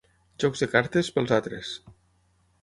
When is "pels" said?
1.19-1.35